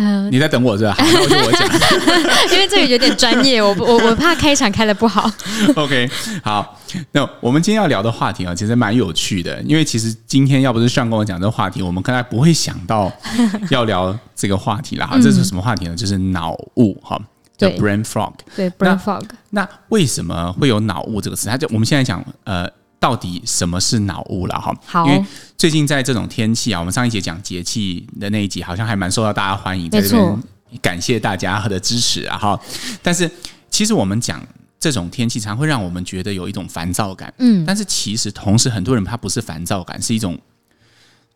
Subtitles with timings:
[0.00, 0.94] 嗯，你在等我是吧？
[0.96, 1.66] 好，那我就我讲，
[2.54, 5.28] 因为这个有点专业，我我我怕开场开的不好。
[5.74, 6.08] OK，
[6.44, 6.78] 好，
[7.10, 13.12] 那我们今天要聊的话题啊，其实蛮有趣的，因为其实今天要不是上跟我讲这个话题，我们刚才不会想到
[13.70, 15.18] 要聊这个话题了哈。
[15.20, 15.96] 这是什么话题呢？
[15.96, 17.20] 就是脑雾哈，
[17.56, 18.34] 叫 brain fog。
[18.54, 19.24] 对，brain fog。
[19.50, 21.48] 那为什么会有脑雾这个词？
[21.48, 22.70] 它就我们现在讲呃。
[23.00, 24.74] 到底什么是脑雾了哈？
[24.84, 25.24] 好，因为
[25.56, 30.42] 最近在这种天气啊，我们上一节讲节气的那一集，好像还蛮受到大家欢迎，在这边
[30.82, 32.60] 感谢大家的支持啊哈。
[33.02, 33.30] 但是
[33.70, 34.44] 其实我们讲
[34.80, 37.64] 这种天气，常会让我们觉得有一种烦躁感，嗯。
[37.64, 40.36] 但是其实同时，很多人他不是烦躁感，是一种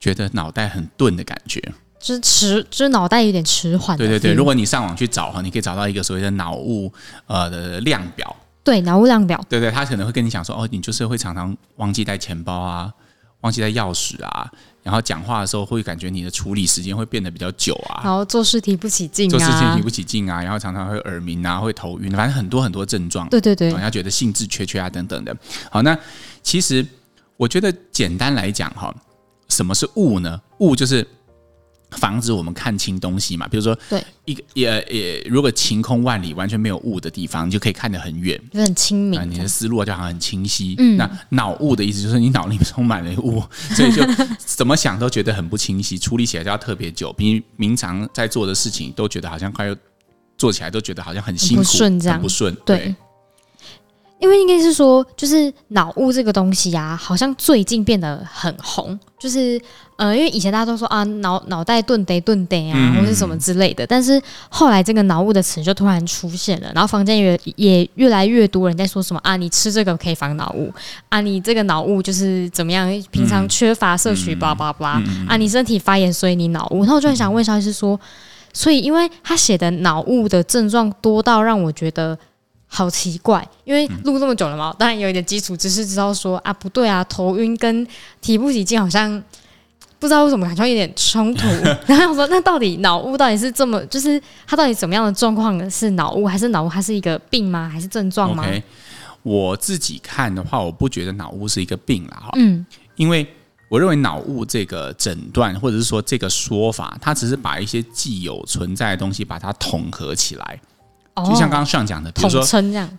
[0.00, 1.60] 觉得脑袋很钝的感觉，
[2.00, 3.96] 就是迟，就是脑袋有点迟缓。
[3.96, 6.92] 对对对，如果你上网去找哈，你可以找到一个所谓的脑雾
[7.28, 8.36] 呃的量表。
[8.64, 12.92] 对，脑雾量表，对对，他可能会跟你讲说，哦，你就是会常常忘记带钱包啊，
[13.40, 14.48] 忘记带钥匙啊，
[14.82, 25.36] 然后讲话的时候会感觉你的处理时间会变得比较久啊，然后做事提不起劲啊，做事情提不起劲啊，然后常常会耳鸣啊，会头晕，反正很多很多症状，对对对，人家觉得兴致缺缺啊等等的。
[25.70, 25.98] 好，那
[26.42, 26.86] 其实
[27.36, 28.94] 我觉得简单来讲哈，
[29.48, 30.40] 什么是雾呢？
[30.58, 31.06] 雾就是。
[31.92, 34.02] 防止我们看清东西嘛，比如说，对。
[34.24, 40.76] 一个也也，如果晴空万里，完全没有雾的地方，你就可以看得很远，就很清明，你的思路就好像很清晰。
[40.78, 43.42] 嗯，那脑雾的意思就是你脑里充满了雾，
[43.74, 44.00] 所以就
[44.38, 49.74] 怎么想都觉得很不清晰，处理起来就要特别久，比平常在做的事情都觉得好像快要
[50.38, 52.78] 做起来都觉得好像很辛苦，很不顺，不顺，对。
[52.78, 52.94] 对。
[54.20, 58.96] 因为应该是说，就是脑雾这个东西呀、啊，好像最近变得很红。
[59.22, 59.60] 就是
[59.94, 63.86] 呃，因为以前大家都说啊，脑脑袋钝得钝得啊，或是什么之类的。
[63.86, 70.72] 但是后来这个脑雾的词就突然出现了，然后房间也也越来越多人在说什么啊，你吃这个可以防脑雾
[71.08, 76.80] 啊，你这个脑雾就是怎么样，平常缺乏摄取，巴拉巴拉啊，你身体发炎，所以你脑雾。
[76.80, 78.00] 然后我就很想问肖医师说，
[78.52, 82.18] 所以因为他写的脑雾的症状多到让我觉得。
[82.74, 87.86] 好奇怪，因为录这么久了嘛，当然有一点基础知识，知道说啊不对啊，头晕跟
[88.22, 89.22] 提不起劲好像
[89.98, 91.46] 不知道为什么感觉有点冲突。
[91.86, 97.68] 然后我说，那到底脑雾到底是这么，就是它到底怎么样的状况是脑雾，还是脑雾它是一个病吗？
[97.70, 98.62] 还是症状吗？Okay,
[99.22, 102.30] 我自己看的话，我不觉得脑雾是一个病啦哈。
[102.36, 102.64] 嗯，
[102.96, 103.26] 因为
[103.68, 110.58] 我认为脑雾这个诊断或者是说这个说法，它只是把一些既有存在的东西把它统合起来。
[111.16, 112.42] 就像刚刚上讲的，比如说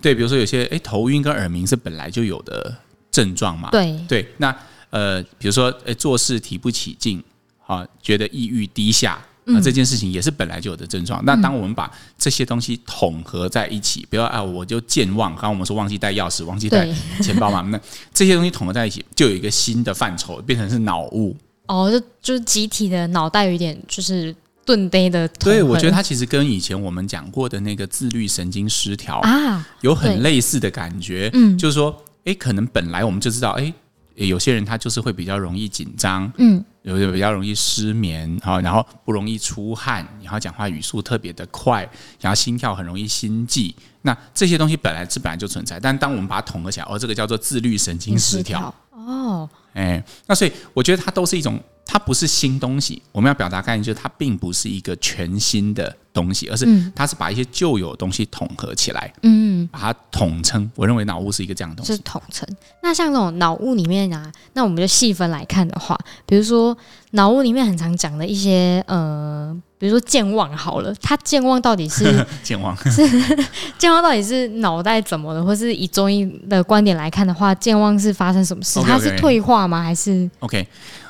[0.01, 2.71] 对，比如说有些哎头晕跟耳鸣是本来就有的
[3.11, 4.33] 症状嘛，对对。
[4.37, 4.55] 那
[4.91, 7.23] 呃，比如说哎做事提不起劲，
[7.65, 11.19] 啊，觉得抑郁低下，那这件事情也是本来就有的症状。
[11.25, 16.87] 那当我们把这些东西统合在一起，比如说啊，我就健忘，刚刚我们说忘记带钥匙，忘记带
[17.19, 17.81] 钱包嘛， 那
[18.13, 21.35] 这些东西统合在一起，就有一个新的范畴，变成是脑雾。
[21.65, 24.35] 哦，就就是集体的脑袋有一点就是。
[24.65, 31.29] 钝呆的，对，我觉得它其实跟以前我们讲过的那个自律神经失调啊，有很类似的感觉。
[31.33, 33.73] 嗯，就是说，哎，可能本来我们就知道，哎，
[34.15, 41.87] 有些人他就是会比较容易紧张，嗯，有的比较容易失眠，好，然后不容易出汗，然后讲话语速特别的快，
[42.21, 43.75] 然后心跳很容易心悸。
[44.01, 48.73] 那这些东西本来是本来就存在，但当我们把它统合起来，哦，这个叫做自律神经失调。
[48.91, 51.59] 哦，哎，那所以我觉得它都是一种。
[51.85, 60.69] 它不是新东西，我们要表达概念就是它并不是一个全新的东西，而是它是把一些旧有的东西统合起来，嗯，把它统称。
[60.75, 62.47] 我认为脑雾是一个这样的东西，是统称。
[62.81, 66.75] 那像这种脑雾里面啊，那我们就细分来看的话，比如说
[67.11, 73.05] 脑雾里面很常讲的一些呃，比如说健忘好了，他健忘到底是 健忘 是
[73.77, 78.87] 健忘到底是脑袋怎么了，或是以中医的观点来看的话，健忘是发生什么事？Okay, okay.
[78.87, 79.83] 它是退化吗？
[79.83, 80.65] 还是 OK？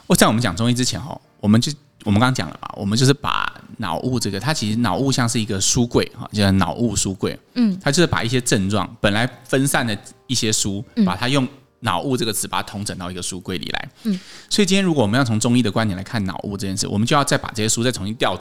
[0.08, 1.72] 我在我们讲中医之前哦，我们就
[2.04, 3.48] 我们刚刚讲了嘛，我们就是把
[3.78, 9.96] 脑雾这个，它其实脑雾像是一个书柜哈，叫脑雾书柜，嗯，它就是把一些症状本来分散的
[10.26, 11.48] 一些书，把它用
[11.84, 14.20] 脑雾这个词把它统整到一个书柜里来，嗯，
[14.50, 18.38] 所以今天如果我们要从中医的观点来看脑雾这件事，我们就要再把这些书再重新调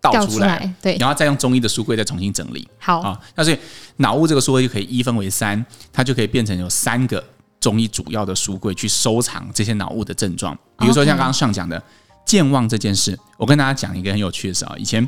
[0.00, 3.00] 倒出来，对，然后再用中医的书柜再重新整理，好。
[3.00, 3.58] 啊，那所以
[3.96, 7.24] 脑雾这个书柜就可以一分为三，它就可以变成有三个。
[7.58, 11.82] 中医主要的书柜去收藏这些脑雾的症状，比如说像刚刚上讲的
[12.24, 14.74] 健忘这件事，我跟大家讲一个很有趣的事啊。
[14.78, 15.04] 以前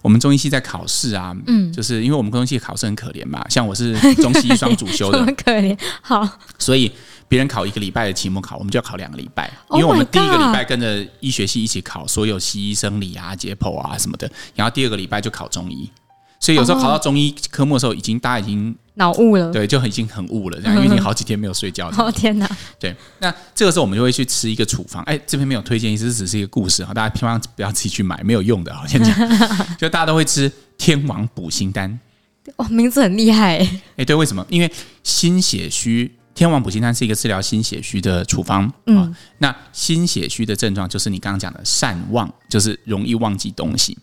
[0.00, 5.76] 我们中医系在考试啊，嗯，就是因为我们中医系考试很可怜嘛，像我是中西医双主修的， 很可怜。
[6.00, 6.28] 好，
[6.58, 6.92] 所以
[7.28, 15.90] 别人考一个礼拜的期末考，我们就要考两个礼拜，因为我们第一个礼拜跟着医学系一起考所有西医生理啊、解剖啊什么的，然后第二个礼拜就考中医。
[16.40, 21.90] 所以有时候考到中医科目的时候，已经大家已经脑雾了，对，就已经很雾了，这样， 因为你好几天没有睡觉。
[21.98, 22.48] 哦天哪！
[22.78, 25.02] 对，那这个时候我们就会去吃一个处方。
[25.02, 28.72] 哎，这边没有推荐，意思只是一个故事哈，大家千万不要自己去买，没有用的。
[28.80, 29.12] 我先讲，
[29.76, 31.98] 就大家都会吃天王补心丹。
[32.54, 33.58] 哦，名字很厉害。
[33.96, 34.46] 哎，对，为什么？
[34.48, 34.72] 因为
[35.02, 38.72] 心血虚，天王补心丹是一个治疗心血虚的处方。
[38.86, 43.98] 嗯，那心血虚的症状就是你刚刚讲的善忘，就是容易忘记东西。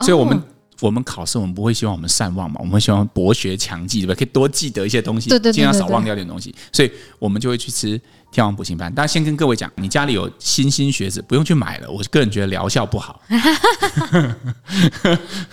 [0.00, 0.42] 所以我们。
[0.82, 4.14] 我们考试，我们不会希望我们善忘嘛，我们会希望博学强记，对吧？
[4.14, 6.54] 可以多记得一些东西，尽量少忘掉点东西。
[6.70, 7.98] 所以我们就会去吃
[8.30, 8.92] 天王补心丹。
[8.94, 11.90] 但先跟各位讲，你家里有新兴学子，不用去买了。
[11.90, 13.18] 我个人觉得疗效不好，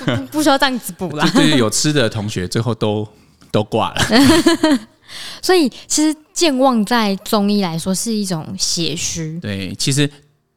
[0.03, 1.25] 不，不需要这样子补了。
[1.31, 3.07] 对，有吃的同学最后都
[3.49, 4.05] 都挂了。
[5.41, 9.39] 所以其实健忘在中医来说是一种血虚。
[9.39, 10.09] 对，其实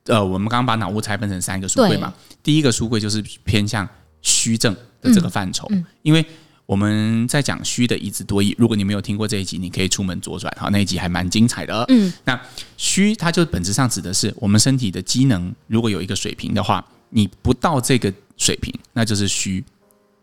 [0.07, 2.13] 呃，我们刚刚把脑雾拆分成三个书柜嘛，
[2.43, 3.89] 第一个书柜就是偏向。
[4.23, 6.25] 虚症的这个范畴，嗯嗯、因为
[6.65, 8.53] 我们在讲虚的一字多义。
[8.59, 11.85] 如果你没有听过这一集，你可以出门左转，好，那一集还蛮精彩的。
[11.91, 12.41] 嗯，那
[12.77, 19.63] 虚它就本质上指的是我们身体的机能，如果有一个水平的话，你不到这个水平，那就是虚。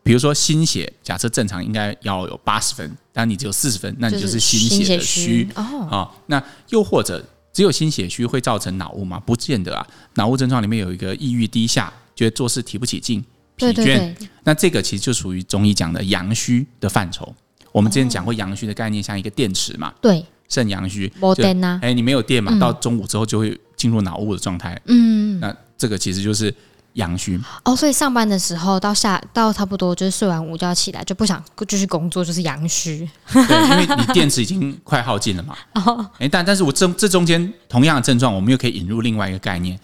[0.03, 5.47] 比如说心血，假设正常应该要有八十分，但你只有四十分，那你就是心血的虚。
[5.55, 9.19] 哦，啊，那又或者只有心血虚会造成脑雾吗？
[9.19, 9.87] 不见得啊。
[10.15, 13.23] 脑雾症状里面有一个抑郁低下，觉得做事提不起劲。
[13.55, 17.33] 疲倦，对对对，那这个其实就属于中医讲的阳虚的范畴。
[17.71, 24.79] 我们之前讲过阳虚的概念，像一个电池嘛，对，肾阳虚，没电呐，哎，你没有电嘛，到中午之后就会进入脑雾的状态。
[24.85, 26.53] 嗯，那这个其实就是
[26.93, 27.39] 阳虚。
[27.63, 33.07] 哦，所以上班的时候到下到差不多就是睡完午觉起来就不想继续工作，就是阳虚。
[33.31, 35.55] 对，因为你电池已经快耗尽了嘛。
[35.85, 39.79] 哦，哎，但但是我这这中间同样的症状，我们又可以引入另外一个概念。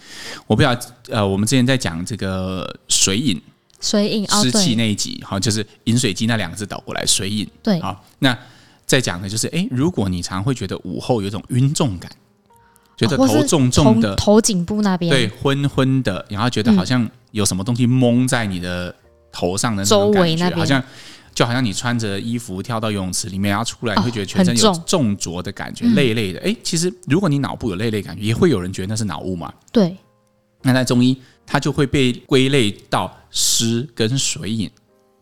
[0.46, 0.76] 我不知道，
[1.08, 3.40] 呃，我们之前在讲这个水饮。
[3.80, 7.48] 水饮湿气那一集，好，就是饮水机那两个字倒过来，水饮。
[7.62, 8.36] 对，好，那
[8.84, 12.10] 再讲的就是，哎，如果你常会觉得午后有一种晕重感，
[13.00, 18.94] 觉得头重重的，头颈部那边，对，昏昏的，然后觉得好像有什么东西蒙在你的
[19.32, 20.82] 头上的那种感觉，好像
[21.34, 26.40] 就好像你穿着衣服跳到游泳池里面，然后出来你会觉得全身有重浊的感觉，累累的。
[26.40, 29.52] 哎，其实如果你脑部有累累感觉，也会有人觉得那是脑雾嘛。
[29.72, 29.96] 对，
[30.62, 31.16] 那在中医。
[31.52, 34.70] 它就会被归类到湿跟水饮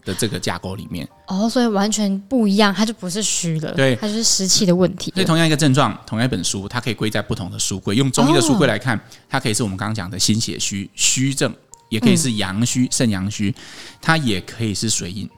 [0.08, 5.12] 的这个架构里面哦，所以完全不一样，它就不是虚的，对，它就是湿气的问题。
[5.12, 7.94] 所以同样一个症状，同样一本书，它可以归在不同的书柜。
[7.94, 11.55] 用中医的书柜来看，哦、它可以是我们刚刚讲的心血虚虚症，
[11.90, 13.55] 也可以是阳虚肾阳虚，
[14.00, 15.28] 它也可以是水饮。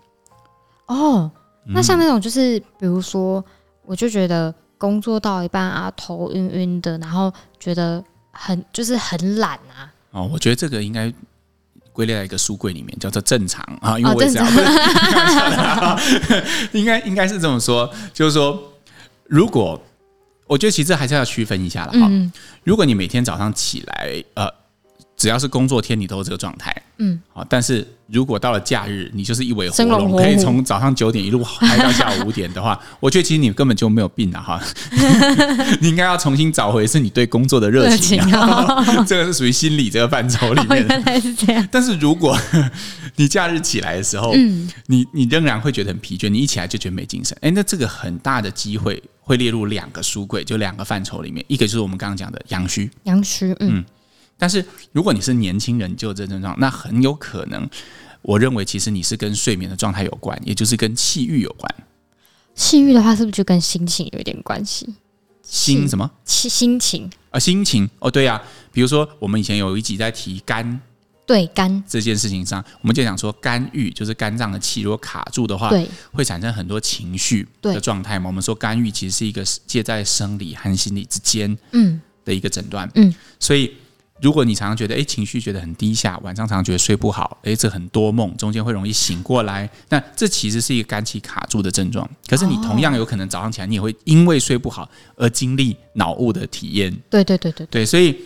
[0.86, 1.28] 哦，
[1.66, 3.44] 那像那种就是，比如说，
[3.84, 9.92] 我就觉得工作到一半啊，头晕晕的，然后觉得很就是很懒啊。
[10.12, 11.12] 哦，我觉得这个应该
[11.92, 16.00] 归类在一个书柜里面，叫做正常啊，因为我也是这样，
[16.72, 18.72] 应该应该是这么说，就是说，
[19.26, 19.80] 如果
[20.46, 22.10] 我觉得其实还是要区分一下了哈。
[22.64, 24.59] 如果你每天早上起来，呃。
[25.20, 27.44] 只要是工作天，你都是这个状态，嗯，好。
[27.46, 34.58] 但是如果到了假日，你就是一尾活龙，可以从早上九点一路嗨到下午五点的话， 我觉得其实你根本就没有病了哈。
[35.82, 38.18] 你应该要重新找回是你对工作的热情，
[39.06, 40.86] 这个是属于心理这个范畴里面。
[40.88, 41.68] 原来是这样。
[41.70, 42.34] 但是如果
[43.16, 53.84] 你假日起来的时候，嗯，你你仍然会觉得很疲倦，你一起来就觉得没精神，哎，那这个很大的机会会列入两个书柜，就两个范畴里面，一个就是我们刚刚讲的阳虚，阳虚，嗯。
[54.40, 57.68] 但是如果你是年轻人，就有这症状，那很有可能，
[58.22, 61.72] 我认为其实你是跟睡眠的状态有关，也就是跟气郁有关。
[62.54, 64.94] 气郁的话，是不是就跟心情有点关系？
[65.42, 66.10] 心什么？
[66.24, 68.42] 气心情啊，心情哦，对呀、啊。
[68.72, 70.80] 比如说，我们以前有一集在提肝，
[71.26, 78.28] 对肝这件事情上，我们就讲说肝郁就是肝脏的气如果卡住的话，对，会产生很多情绪的状态嘛。
[78.28, 83.74] 我们说肝郁其实是一个介在生理和心理之间，嗯，的一个诊断，嗯，所以。
[84.20, 92.08] 如果你常常觉得诶情绪觉得很低下，晚上常常觉得睡不好，诶这很多梦，中间会容易醒过来，那这其实是一个肝气卡住的症状。
[92.28, 96.94] 可是你同样有可能早上起来，你也会因为睡不好而经历脑雾的体验。
[97.08, 98.16] 对对对对对，所以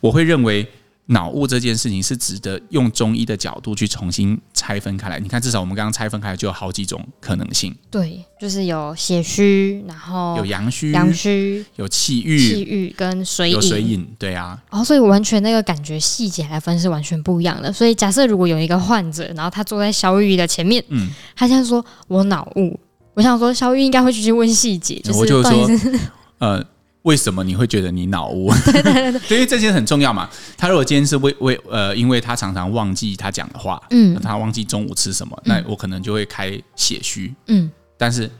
[0.00, 0.66] 我会认为
[1.12, 5.20] 脑雾这件事情是值得用中医的角度去重新拆分开来。
[5.20, 7.74] 你看，至少我们刚刚拆分开来就有好几种可能性。
[7.90, 14.60] 对，就是有血虚，然后有阳虚，阳虚有气郁，气郁跟水饮，有水饮，对啊。
[14.70, 17.72] 哦，所以完全那个感觉细节来分是完全不一样的。
[17.72, 22.78] 所以假设如果有一个患者，然后他坐在萧御医的前面，嗯，他现在说我脑雾，
[23.14, 26.00] 我想说萧御医应该会去问细节，就是、我就会说，
[26.38, 26.64] 呃。
[27.02, 28.52] 为什么你会觉得你脑雾？
[28.64, 30.30] 对对对，对，因为这些很重要嘛。
[30.56, 37.68] 他如果今天是为为呃，因为他常常忘记他讲的话，嗯，他忘记中午吃什么，嗯、那我可能就会开血虚，嗯。
[37.98, 38.30] 但是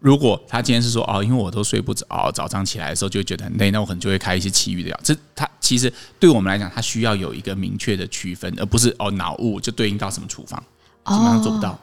[0.00, 5.00] 如果他今天是说哦，因为我都睡不着，早上起来的时候就会觉得很累，那我可能就会开一些气郁的药。
[5.02, 10.58] 这他其实对我们来讲，他需要有一个明确的区分，而不是哦脑雾就对应到什么处方，
[11.04, 11.72] 基本上做不到。
[11.72, 11.78] 哦、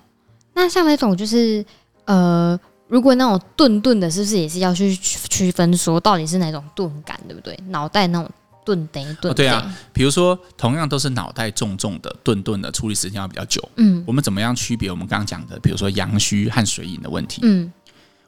[0.55, 1.63] 那像那种就是
[2.05, 2.59] 呃。
[2.93, 7.57] 如果那种钝钝的，是不是也是要去区分说到底是哪种钝感，对不对？
[7.69, 8.29] 脑袋那种
[8.63, 9.33] 钝等于顿。
[9.33, 13.67] 对啊，比如说同样都是脑袋重重的钝钝的，处理时间要比较久。
[13.77, 17.41] 嗯，我们怎么样区别我们刚刚讲的，比如说阳虚和水饮的问题？
[17.43, 17.73] 嗯，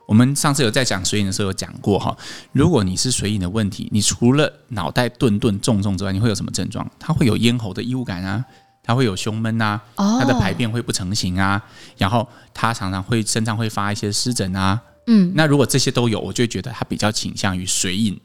[0.07, 2.17] 我们上次有在讲水饮的时候有讲过哈，
[2.51, 6.89] 如果你是水饮的问题，你除了脑袋钝钝重重之外，你会有什么症状？
[6.97, 8.43] 它会有咽喉的异物感啊。
[8.85, 11.59] 他会有胸闷呐、啊，他的排便会不成形啊，
[11.97, 18.19] 然后他常常会身上会发一些湿疹啊，嗯，那如果这些都有，我就觉得他比较倾向于水饮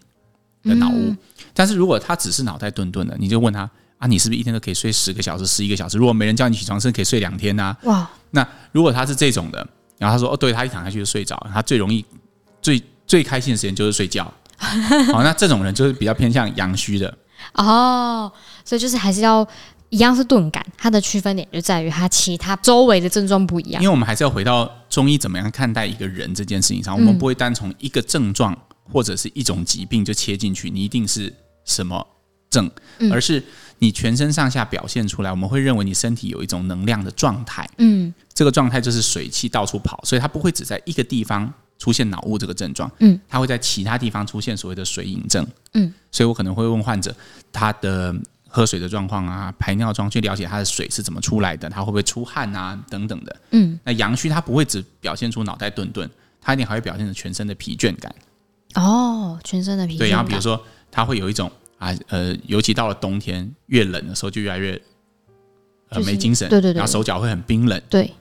[0.62, 1.16] 的脑雾。
[1.54, 5.96] 但是如果他只是脑袋钝钝的，你就问他啊，你是不是一天都可以睡十个小时、十一个小时？
[5.96, 7.74] 如果没人叫你起床，是可以睡两天呐？
[7.84, 12.04] 哇，那如果他是这种的，然后他说哦，对，他一躺下去就睡着，他最容易
[12.60, 14.30] 最最开心的时间就是睡觉。
[15.10, 17.16] 好，那这种人就是比较偏向阳虚的
[17.54, 18.30] 哦，
[18.62, 19.48] 所以就是还是要。
[19.90, 23.82] 一样是钝感，它的区分点就在于它其他周围的症状不一样。
[23.82, 28.56] 因为我们还是要回到中医怎么样看待一个人这件事情上，我们不会单从一个症状
[28.90, 31.32] 或者是一种疾病就切进去，你一定是
[31.64, 32.06] 什么
[32.49, 32.70] 症，
[33.11, 33.42] 而是
[33.80, 37.68] 你全身上下表现出来，我们会认为你身体有一种能量的状态。
[37.78, 42.88] 嗯，这个状态就是水气到处跑，所以它不会只在一个地方出现脑雾这个症状。
[43.00, 45.44] 嗯，它会在其他地方出现所谓的水饮症。
[45.75, 47.12] 嗯，所以我可能会问患者
[47.52, 48.14] 他的。
[48.52, 53.37] 喝水的状况啊，排尿状，去了解他的水是怎么出来的，他会不会出汗啊，等等的。
[53.52, 58.12] 嗯，那阳虚他不会只表现出脑袋顿顿，他一定还会表现出全身的疲倦感。
[58.75, 60.09] 哦，全身的疲倦感。
[60.09, 64.73] 对，然后比如说他会有一种啊，呃，尤其到了冬天越冷的时候就越来越
[65.90, 68.12] 呃、就是、没精神，对对对，然后手脚会很冰冷，对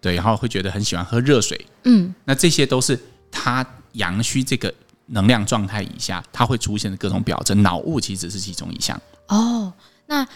[0.00, 1.66] 对，然后会觉得很喜欢喝热水。
[1.84, 2.98] 嗯，那这些都是
[3.30, 4.72] 他阳虚这个
[5.10, 9.00] 能量状态以下它会出现的各种表征，脑雾其实只是其中一项。
[9.28, 9.72] 哦，
[10.06, 10.26] 那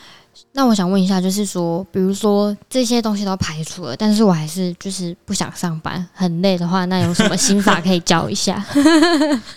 [0.53, 8.65] 那我想问一下，就是说，比如说这些东西都排除了，但是我还是就是不想上班，很累的话，那有什么心法可以教一下？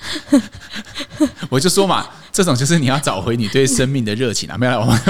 [1.50, 2.08] 我就说嘛，
[2.38, 4.56] 这种就是你要找回你对生命的热情啊！
[4.62, 5.02] 没有，我们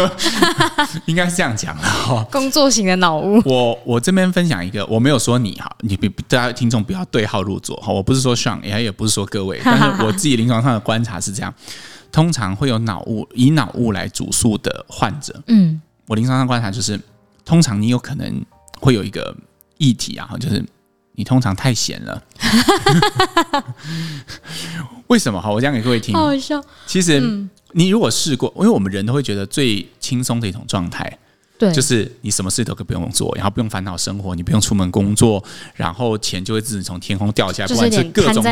[1.08, 2.26] 应该是这样讲的哈。
[2.32, 11.54] 工作型的脑雾，我我这边分享一个，我没有说你哈，你比大家听众不要对号入座哈，我不是说 Sean，也也不是说各位， 但是我自己临床上的观察是这样。
[12.14, 16.98] 通常会有脑雾，以脑雾来主诉的患者，嗯，我临床上观察就是，
[17.44, 18.42] 通常你有可能
[18.80, 19.36] 会有一个
[19.78, 20.64] 议题啊，就是
[21.18, 22.24] 你通常太闲了。
[25.08, 25.42] 为什么？
[25.42, 26.14] 好，我讲给各位听。
[26.14, 26.64] 好好笑。
[26.86, 27.20] 其实
[27.72, 31.18] 你如果试过，因为我们人都会觉得最轻松的一种状态。
[31.60, 38.44] 对，就是你什么事都可以不用做，然后不用烦恼生活，你不用出门工作，然后钱就会自己从天空掉下来，不管是各种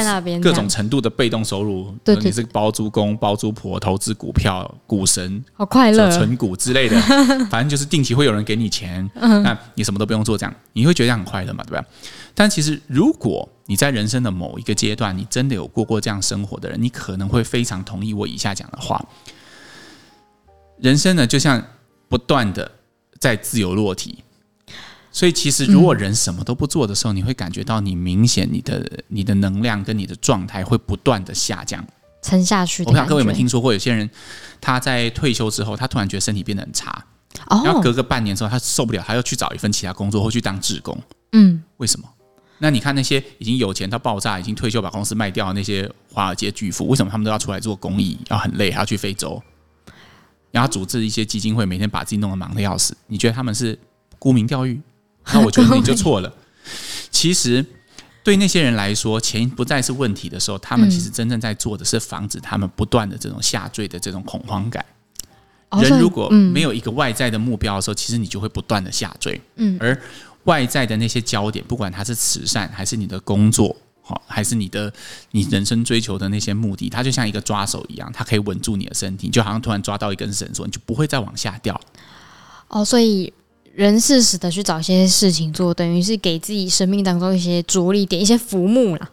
[0.42, 7.00] 各种程度的被动收入，对，你是包租公、包租婆、投资股票、股神，好快乐，存股之类的，
[7.52, 11.86] 反正就是定期会有人给你钱，那你什么都不用做，这样你会觉得很快乐嘛，对吧？
[12.34, 19.04] 但其实如果你在人生的某一个阶段，你真的有过过这样生活的人，你可能会非常同意我以下讲的话。
[20.80, 21.64] 人生呢，就像
[22.10, 22.72] 不断的。
[23.26, 24.24] 在自由落体，
[25.12, 31.84] 所以其实如果人什么都不做的时候，嗯、你会感觉到你明显你的你的能量跟你的状态会不断的下降，
[32.22, 32.84] 沉下去。
[32.84, 34.08] 我不知道各位有没有听说过，有些人
[34.62, 37.04] 他在退休之后，他突然觉得身体变得很差，
[37.48, 40.96] 哦、然后隔个半年之后他受不了，他又去找一份其他工作或去当志工。
[41.32, 42.08] 嗯，为什么？
[42.60, 48.20] 那你看那些已经有钱到爆炸、已经退休把公司卖掉的那些华尔街巨富，为什么他们都要出来做公益？
[48.30, 49.42] 要很累，还要去非洲？
[50.56, 52.96] 然后组织一些基金会，每天把自己弄得忙得要死。
[53.08, 53.78] 你觉得他们是
[54.18, 54.80] 沽名钓誉？
[55.34, 56.34] 那我觉得你就错了。
[57.12, 57.66] 其实
[58.24, 64.86] 对那些人来说，钱不再是问题的时候，他们其实真正在做的是防止他们不断的这种下坠的这种恐慌感。
[65.82, 69.42] 人如果没有一个外在的目标的时候，其实你就会不断的下坠。
[69.58, 70.02] 嗯，而
[70.46, 73.76] 外在的那些焦点，不管它是慈善还是你的工作，
[74.08, 74.94] 好，还是你的
[75.32, 81.80] 你人生追求的那些目的，它就像一个抓手一样，它可以稳住你的身体，就好像突然抓到一根绳索，你就不会再往下掉。
[82.68, 83.34] 哦，所以
[83.74, 89.10] 人适时的去找一些事情做，等于是给自己生命当中一些着力点，一些浮木了。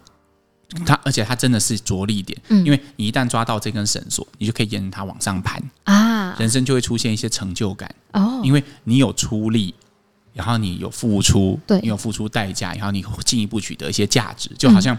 [0.86, 9.74] 它而且它真的是着力点，嗯，因为你一旦抓到这根绳索，你就可以沿着它往上攀啊，人生就会出现一些成就感哦，因为你有出力，
[10.32, 14.98] 然后你有付出，对，你有付出代价，然后你进一步取得一些价值，就好像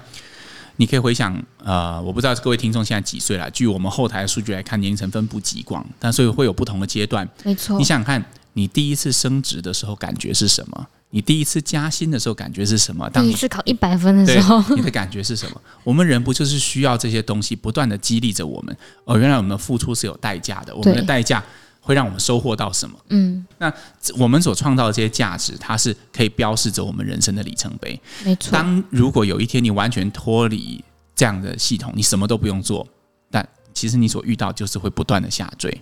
[0.75, 8.23] 你可以回想，呃，我不知道各位听众现在几岁了，据我们后台的数据来看，年龄层分布极广，但所以会有不同的阶段，没错，你想想看，
[8.53, 10.87] 你第一次升职的时候感觉是什么？
[11.11, 13.07] 你第一次加薪的时候感觉是什么？
[13.11, 15.61] 当你第一次考一百分的时候，你的感觉是什么？
[15.83, 18.75] 我们人不就是需要这些东西不断的激励着我们？
[19.05, 21.43] 哦，原来我们的付出是有代价的，我们的代价
[21.83, 22.97] 会让我们收获到什么？
[23.09, 23.71] 嗯，那
[24.17, 27.99] 我们所创造的这些价值，它是可以标示着我们人生的里程碑。
[28.23, 28.51] 没错。
[28.51, 32.87] 当如果有一天你完全脱离这样的系统，你什么都不用做，
[33.29, 35.77] 但其实你所遇到就是会不断的下坠。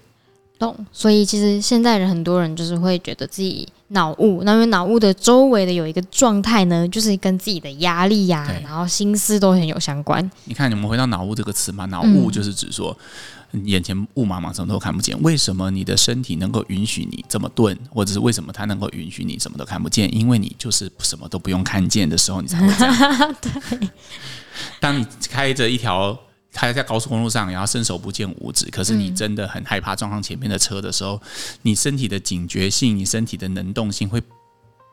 [0.62, 0.86] 懂。
[0.94, 3.68] 所以其实现在人很多人就是会觉得自己。
[3.94, 10.32] 脑雾，那因为脑雾的周围的有一个状态呢，就是跟自己的压力呀、啊，然后心思都很有相关。
[10.46, 12.98] 你看，你们回到脑雾这个词嘛，脑雾就是指说、
[13.52, 15.22] 嗯、眼前雾茫茫，什么都看不见。
[15.22, 20.10] 为什么你的身体能够允许你这么钝，或者是为什么它能够允许你什么都看不见？
[20.16, 23.36] 因为你就是什么都不用看见的时候，你才会这样。
[23.42, 23.90] 对，
[24.80, 26.18] 当你开着一条。
[26.54, 28.70] 开在高速公路上，然后伸手不见五指。
[28.70, 31.22] 可是你真的很害怕撞上前面的车的时候，嗯、
[31.64, 34.22] 你身体的警觉性、你身体的能动性，会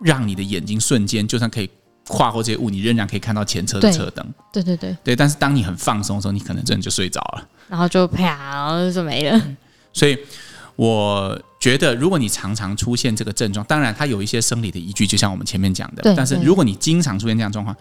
[0.00, 1.68] 让你的眼睛瞬间就算可以
[2.06, 4.26] 跨过这些雾，你仍然可以看到前车的车灯。
[4.52, 5.16] 对对对对。
[5.16, 9.42] 但是当你很放松的时候，你可能真的就睡着了，然后就啪，然后就没了。
[9.92, 10.18] 所以。
[10.78, 16.14] 我觉得，如果你常常出现这个症状，当然它有一些生理的依据，就像我们前面讲的。
[16.14, 17.76] 但是如果你经常出现这样状况，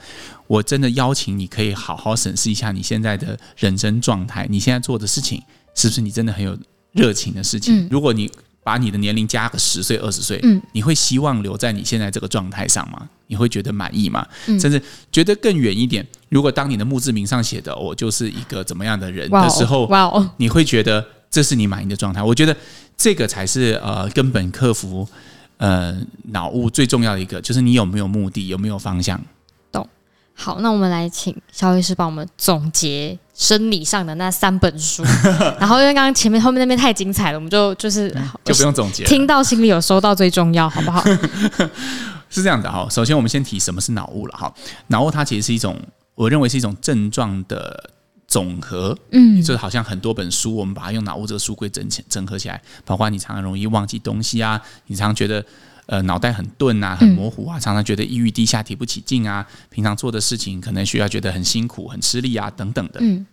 [0.47, 5.39] 我真的邀请你可以好好审视一下你现在的人生状态，你现在做的事情
[5.75, 6.57] 是不是你真的很有
[6.91, 7.81] 热情的事情？
[7.81, 8.31] 嗯、如果你
[8.63, 13.07] 把你的年龄加个十岁、二十岁，嗯，你会希望留在你现在这个状态上吗？
[13.27, 14.27] 你会觉得满意吗？
[14.47, 22.23] 嗯、甚至觉得更远一点，如果当你的墓志铭上写的“我就是一个怎么样的人”的时候，哇哦，你会觉得这是你满意的状态？
[22.23, 22.57] 我觉得。
[22.97, 25.07] 这个才是呃根本克服
[25.57, 25.95] 呃
[26.29, 29.21] 脑雾最重要的一个，就是你有没有目的，有没有方向。
[29.71, 29.87] 懂。
[30.33, 35.03] 好，那我们来请肖医师帮我们总结生理上的那三本书。
[35.59, 38.09] 然后因为刚刚前面后面那边太精彩了，我们就就是
[38.43, 41.03] 就不用总结，听到心里有收到最重要，好不好？
[42.29, 42.87] 是这样的哈。
[42.89, 44.51] 首先我们先提什么是脑雾了哈。
[44.87, 45.79] 脑雾它其实是一种，
[46.15, 47.91] 我认为是一种症状的。
[48.37, 55.43] 总和，嗯，就好像很多本书，我们把它用脑雾这个书柜整起整合起来，包括你常常容易忘记东西啊，你常常觉得
[55.87, 62.99] 呃脑袋很钝啊，很模糊啊，常常觉得抑郁低下提不起劲啊，平常做的事情可能需要觉得很辛苦、很吃力啊等等的。
[63.01, 63.25] 嗯，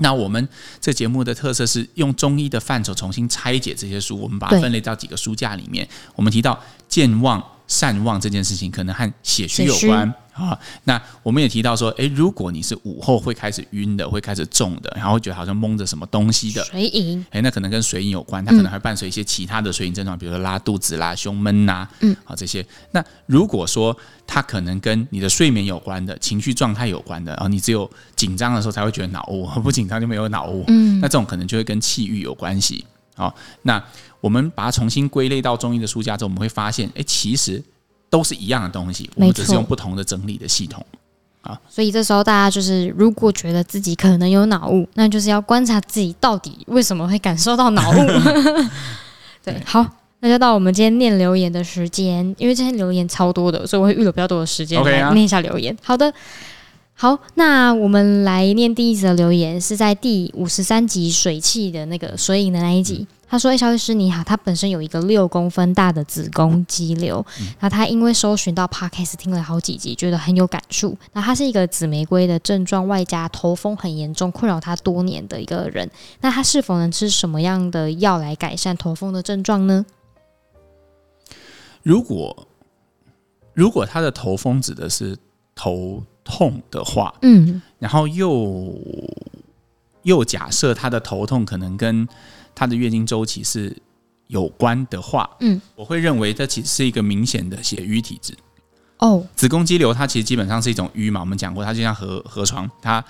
[0.00, 0.46] 那我们
[0.78, 5.88] 这节目的特色是用中医的范畴重新拆解这些书，我们把它分类到几个书架里面。
[6.14, 10.12] 我们提到健忘、善忘这件事情，可能和血虚有关。
[10.34, 22.66] 啊，那我们也提到说，诶，如果你是午后会开始晕的，会开始重的，然后会觉得好像蒙着什么东西的水饮，诶，那可能跟水饮有关，它可能还伴随一些其他的水饮症状，比如说拉肚子啦、胸闷呐，嗯，啊这些。
[22.90, 23.96] 那如果说
[24.26, 32.84] 它可能跟你的睡眠有关的、情绪状态有关的，然后你只有紧张的时候才会觉得脑雾，不紧张就没有脑雾，嗯，那这种可能就会跟气郁有关系。
[33.14, 33.82] 好，那
[34.20, 37.62] 我们把它重新归类到中医的书架之后，我们会发现，诶，其实。
[38.10, 40.86] 都是一样的东西，我们只是用不同的整理的系统
[41.40, 41.58] 啊。
[41.68, 48.06] 所以这时候大家就是，如果觉得自己可能有脑雾，那就是要观察自己到底为什么会感受到脑雾。
[49.42, 49.84] 对，好，
[50.20, 55.76] 那就到我们今天念留言的时间，因为今天留言超多的，所以我会预留比较多的时间来念一下留言。
[55.82, 56.14] 好的，
[56.96, 63.06] 好，那我们来念第一则留言，是在第五十三集水汽的那个水影的那一集。
[63.26, 67.24] 他说：“哎，欸，小律师你好，他本身有一个六公分大的子宫肌瘤，
[67.58, 70.96] 那他因为搜寻到 Podcast 听了好几集，觉得很有感触。
[71.12, 75.90] 那他是一个紫玫瑰的症状，外加头风很严重，困扰他多年的一个人。
[76.20, 79.84] 那他是否能吃什么样的药来改善头风的症状呢？
[81.82, 82.46] 如果
[83.52, 85.18] 如果他的头风指的是
[85.56, 88.74] 头痛的话，嗯，然后又
[90.02, 92.08] 又假设他的头痛可能跟
[92.54, 93.76] 她的月经周期是
[94.28, 98.34] 有关的话，嗯，我会认为这其实是一个明显的血瘀体质。
[98.98, 103.04] 哦，子宫肌瘤它其实基本上是一种瘀嘛，我们讲过，它就像河河床，它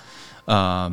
[0.45, 0.89] 呃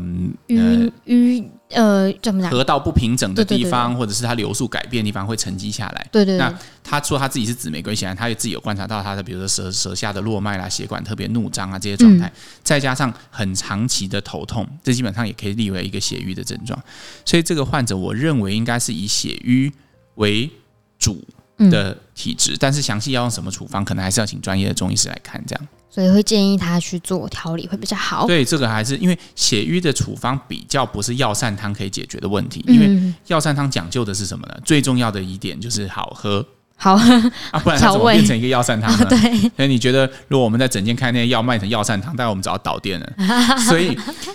[0.49, 2.51] 淤淤呃怎么讲？
[2.51, 6.07] 河道不平整的地方，或者是它流速改变的地方会沉积下来。
[6.11, 6.39] 对对，对。
[6.39, 16.79] 那他说他自己是紫玫瑰，显然他也自己有观察到他的，比如说舌舌下的络脉啦、血管特别怒张啊这些状态，嗯、再加上很长期的头痛，这基本上也可以列为一个血瘀的症状。
[17.25, 19.73] 所以这个患者，我认为应该是以血瘀
[20.17, 20.51] 为
[20.99, 21.23] 主
[21.71, 25.69] 的体质，嗯、但是详细要用什么处方，可能还是要请专业的中医师来看这样。
[25.91, 28.27] 所以会建议他去做调理会比较好。
[28.27, 34.55] 对，这个还是因为血瘀的处方比较不是药膳汤可以解决的问题，因为药膳汤讲究的是什么呢？
[34.65, 36.43] 最重要的一点就是好喝，
[36.77, 37.13] 好喝
[37.53, 39.05] 啊，不然它怎么变成一个药膳汤呢？
[39.05, 39.09] 哦？
[39.11, 39.51] 对。
[39.55, 43.13] 所以你觉得，如果我们在整间开那些药卖成药膳汤，大概我们早要倒店了。
[43.69, 43.95] 所以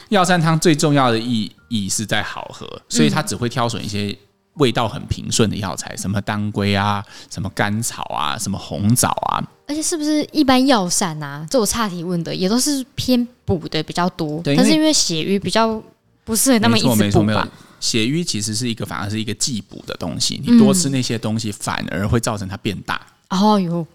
[0.10, 4.16] 药膳汤最重要的意义是在好喝，所以它只会挑选一些。
[4.58, 11.46] 味道很平顺的药材，什么当归啊，什么甘草啊，什么红枣啊，而且是不是一般药膳啊？
[11.50, 14.41] 这我差题问的，也都是偏补的比较多。
[14.41, 15.82] 对，但是因为血瘀比较
[16.24, 16.98] 不适合那么一直补吧。
[16.98, 17.48] 没错，没错。
[17.80, 23.00] 血瘀其实是一个反而是一个忌补的东西，你多吃那些东西反而会造成它变大。
[23.28, 23.88] 嗯、哦哟，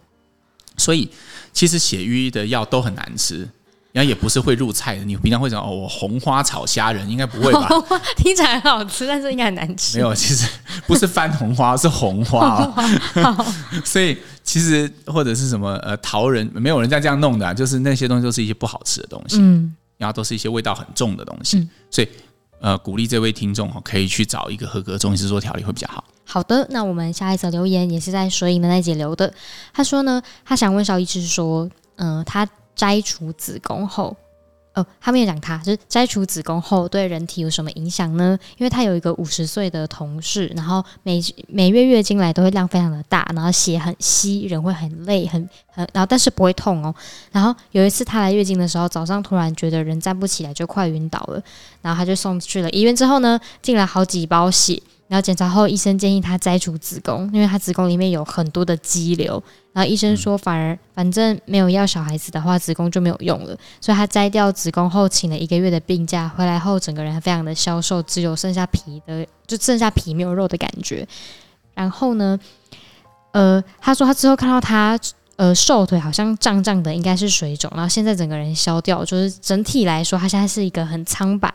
[0.77, 1.11] 所以
[1.53, 3.49] 其实血瘀的药都很难吃。
[3.93, 7.69] 然后也不是会入菜的，你平常会讲哦，我红花炒虾仁应该不会吧？
[8.17, 9.99] 听起来很好吃，但是应该很难吃。
[9.99, 10.49] 没有，其实
[10.87, 12.67] 不是番红花，是红花。
[13.85, 22.09] 所以其实或者是什么呃桃仁，没有人家这样弄的，啊，就是那些东西都是一些不好吃的东西，嗯，然后都是一些味道很重的东西，嗯，所以
[22.63, 26.03] 呃鼓励这位听众可以去找一个合格中医师做调理会比较好。
[26.25, 29.35] 好的，那我们下一则留言也是在水影的那节留的，
[29.75, 32.49] 他说呢，他想问小医师说，嗯、呃，他。
[32.75, 34.17] 摘除子宫后，
[34.75, 38.39] 哦，他没有讲他，就是摘除子宫后对人体有什么影响呢？
[38.57, 46.95] 因为他有一个五十岁的同事，然后每每月月经来都会量非常的大，然后血很稀，人会很累，很很，然后但是不会痛哦。
[47.31, 51.43] 然后有一次他来月经的时候，早上突然觉得人站不起来，就快晕倒了，
[51.83, 52.97] 然后他就送去了医院。
[52.97, 54.83] 之后呢，进来好几包血。
[55.13, 59.43] 然后检查后，医生建议他摘除子宫，因为他子宫里面有很多的肌瘤。
[59.75, 63.55] 然后医生说，反而反正没有要小孩子的话，子宫就没有用了。
[63.79, 71.07] 所以他摘掉子宫后，请了一个月的病假，回来后整个人非常的消瘦，只有剩下皮的，就剩下皮没有肉的感觉。
[71.75, 72.41] 然后呢，
[73.33, 74.99] 呃，他说他之后看到他
[75.37, 77.71] 呃瘦腿好像胀胀的，应该是水肿。
[77.75, 81.53] 然后现在整个人消掉，就是整体来说，他现在是一个很苍白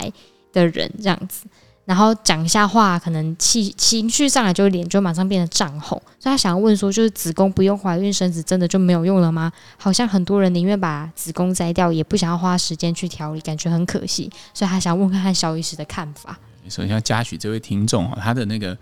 [0.54, 1.48] 的人这样子。
[1.88, 9.50] 然后讲一下话，可能气情绪上来就脸就马上变得涨红，所以他想要问说，就是子宫不用怀孕生子，真的就没有用了吗？
[9.78, 16.38] 好像很多人宁愿把子宫摘掉，也不想要花时间去调理，感觉很可惜，所以他想问看看萧医师的看法。
[16.68, 18.78] 首先要嘉许这位听众他的那个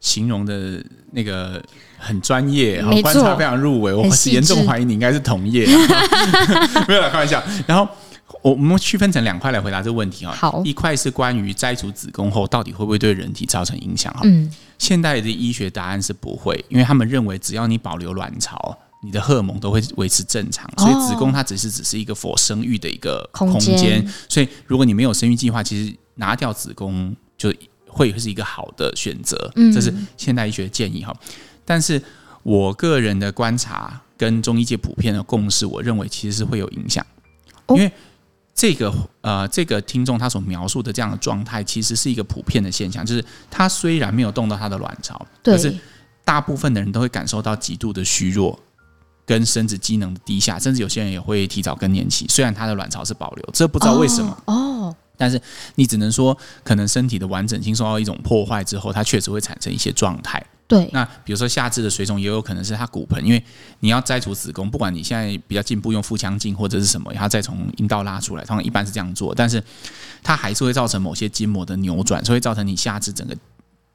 [0.00, 1.62] 形容的那个
[1.98, 5.66] 很专业，没错，观察非常入微，我严重怀疑你应该是同业，
[6.88, 7.40] 没有啦，开玩笑。
[7.68, 7.88] 然后。
[8.42, 10.32] 我我们区分成两块来回答这个问题哈。
[10.32, 14.20] 好，一块是关于摘除子宫后到底会不会对人体造成影响哈。
[14.24, 24.06] 嗯，现代的医学答案是不会，因为他们认为只要你保留卵巢，你的荷尔蒙都会维持正常，所以子宫它只是只是一个 for 生育的一个空间。
[24.28, 27.52] 所以如果你没有生育计划，其实拿掉子宫就
[27.86, 29.50] 会是一个好的选择。
[29.56, 31.14] 嗯，这是现代医学的建议哈。
[31.64, 32.00] 但是
[32.42, 37.04] 我个人的观察跟中医界普遍的共识，我认为其实是会有影响，
[37.68, 37.90] 因为。
[38.54, 45.74] 这个呃，这个听众他所描述的这样的状态，其实是一个普遍的现象，就是他虽然没有动到他的卵巢，对可是
[46.24, 48.58] 大部分的人都会感受到极度的虚弱，
[49.24, 52.26] 跟生殖机能的低下，甚至有些人也会提早更年期。
[52.28, 55.40] 虽然他的卵巢是保留，这不知道为什么哦，哦但是
[55.74, 60.44] 你只能说，可能身体的完整性受到一种破坏之后，它确实会产生一些状态。
[60.70, 63.44] 对，那比如说下肢的水肿也有可能是它骨盆，因为
[63.80, 69.60] 你要摘除子宫，不管你现在比较进步用腹腔镜或者是什么，然后再从阴道拉出来，通常一般是这样做，但是
[70.22, 73.36] 它还是会造成某些筋膜的扭转，所以造成你下肢整个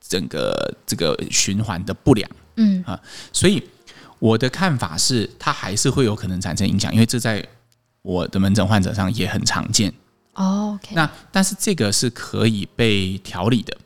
[0.06, 2.30] 整个这个循环的不良。
[2.58, 3.00] 嗯啊，
[3.32, 3.64] 所以
[4.20, 7.42] 我的看法是，它还是会有可能产生影响，因为这在
[8.02, 9.94] 我的门诊患者上也很常见。
[10.34, 13.78] 哦，OK，那但是这个是可以被调理的。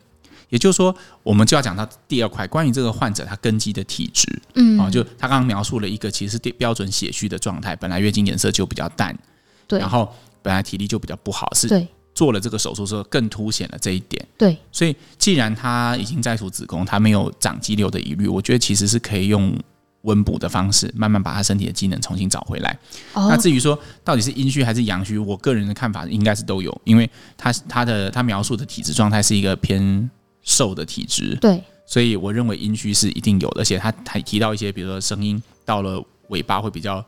[0.50, 9.16] 也就是说，我们就要讲到第二块，关于这个患者他根基的体质，嗯，啊，就他刚刚描述了一个其实是标准血虚的状态，本来月经颜色就比较淡，
[9.68, 19.56] 对，然后本来体力就比较不好，是做了这个手术之后更凸显了这一点，对，所以既然他已经摘除子宫，他没有长肌瘤的疑虑，我觉得其实是可以用
[20.02, 22.76] 温补的方式，慢慢把他身体的机能重新找回来。
[23.14, 30.10] 哦，那至于说到底是阴虚还是阳虚，我个人的看法应该是都有，因为他他的他描述的体质状态是一个偏。
[30.50, 37.04] 瘦的体质，对，所以我认为阴虚是一定有的，而且他还提到一些，比如说声音到了尾巴会比较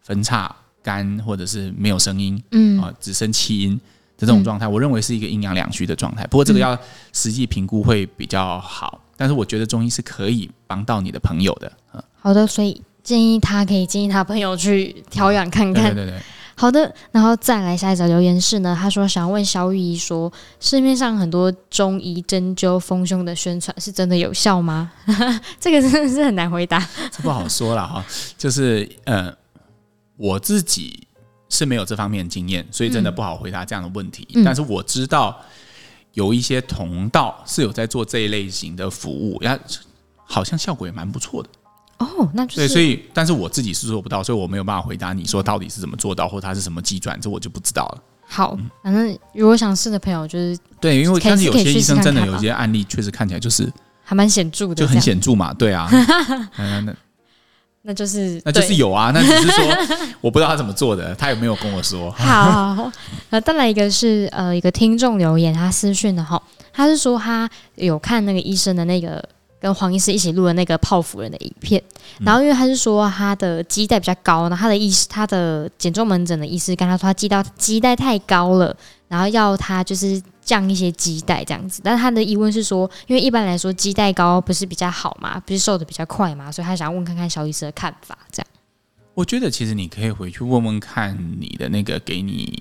[0.00, 3.80] 分叉、干，或者是没有声音，嗯啊，只剩气音
[4.18, 6.26] 的这种状态，我认为是一个阴阳两虚的状态。
[6.26, 6.76] 不过这个要
[7.12, 9.00] 实际评估会比较好。
[9.16, 11.70] 但是我觉得中医是可以帮到你的朋友的。
[12.18, 15.94] 好的，所以建议他可以建议他朋友去调养看看。
[15.94, 16.20] 对对对。
[16.60, 24.92] 好的，然后再来下一则留言是呢，他说想要问肖玉医说，市面上很多中医针灸丰胸的宣传是真的有效吗？
[25.58, 28.04] 这个真的是很难回答，这不好说了哈。
[28.36, 29.34] 就是呃，
[30.18, 31.08] 我自己
[31.48, 34.28] 是没有这方面经验，所以真的不好回答这样的问题。
[34.34, 35.40] 嗯、但是我知道
[36.12, 39.58] 有一些同道是有在做这一类型的服务，呀，
[40.26, 41.48] 好像效果也蛮不错的。
[42.00, 48.02] 哦，那就是、对，所以但是我自己是做不到，所以我没有办法回答你说到底是怎么做到，或它是什么机转，这我就不知道了。
[48.26, 53.70] 好，反正如果想试的朋友就是对，因为但是有些医生真的有些案例确实看起来就是
[54.02, 55.88] 还蛮显著的，就很显著嘛，对啊，
[56.56, 56.94] 那那
[57.82, 59.64] 那就是那就是有啊，那只是说
[60.22, 62.10] 我不知道他怎么做的，他有没有跟我说？
[62.12, 62.90] 好，
[63.28, 69.22] 那再来一个是呃一个听众留言，他私讯的哈，他是说他有看那个医生的那个。
[69.60, 71.82] 跟黄医师一起录的那个泡芙人的影片，
[72.20, 78.74] 然后因为他是说他的基带比较高，然后他的医师他的减重门诊的医师跟他说他基到基带太高了，
[79.06, 81.82] 然后要他就是降一些基带这样子。
[81.84, 88.16] 但是他的疑问是说，因为一般来说基带高不是比较好嘛，不是瘦的比较快嘛，所以他想要问看看肖医师的看法。
[88.32, 88.46] 这样，
[89.12, 92.58] 我觉得其实你可以回去问问看你的那个给你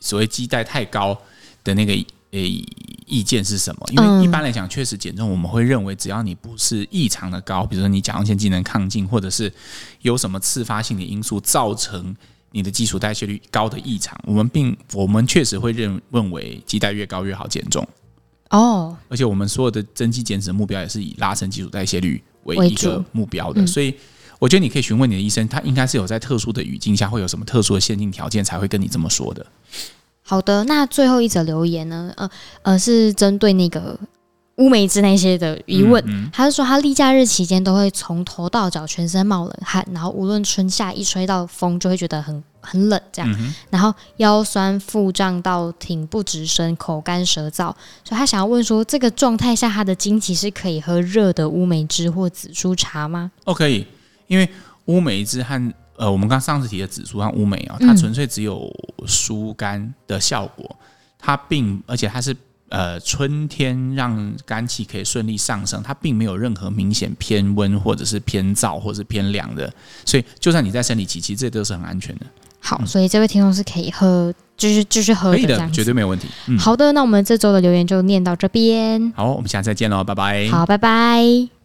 [0.00, 1.16] 所谓基带太高
[1.62, 1.92] 的那个
[2.32, 2.64] 诶。
[3.08, 3.86] 意见是什么？
[3.92, 9.50] 因为一般来讲，确实减重我们会认为，只要你不是异常的高，比如说你甲状腺机能亢进，或者是
[10.02, 12.12] 有什么次发性的因素造成
[12.50, 17.86] 你的基础代谢率高的异常，我们并我们确实会认认为基带越高越好减重。
[18.50, 23.94] 哦，而且我们所有的增肌减脂的目标也是以拉伸基础代谢率为一个目标的，所以
[24.40, 29.46] 我觉得你可以询问你的医生，他应该是有在特殊的语境下会有什么特殊的限定条件才会跟你这么说的。
[30.28, 32.12] 好的，那最后一则留言呢？
[32.16, 32.28] 呃
[32.62, 33.96] 呃，是针对那个
[34.56, 36.02] 乌梅汁那些的疑问。
[36.04, 43.32] 嗯嗯、他是说，他例假日期间都会从头到脚全身冒冷汗，然后无论春夏一吹到风就会觉得很很冷，这样。
[43.38, 47.72] 嗯、然后腰酸腹胀到挺不直身，口干舌燥。
[48.02, 53.30] 所以他想要问说，这个状态下他的经期是可以喝热的乌梅汁或紫苏茶吗？
[53.44, 53.86] 哦，可以，
[54.26, 54.48] 因为
[54.86, 58.70] 乌梅汁和呃，我们刚上次提的紫苏和乌梅啊，它纯粹只有
[59.06, 60.86] 疏肝的效果，嗯、
[61.18, 62.36] 它并而且它是
[62.68, 69.72] 呃春天让肝气可以顺利上升，它并没有任何明显偏温或者是偏燥或者是偏凉的，
[70.04, 72.26] 所以就算你在生理期，其实这都是很安全的。
[72.60, 76.26] 好，所以这位听众是可以喝，就是继续喝的，可以的，绝对没有问题。
[76.48, 79.12] 嗯、好的，那我们这周的留言就念到这边。
[79.14, 80.48] 好，我们下次再见喽，拜拜。
[80.48, 81.55] 好，拜拜。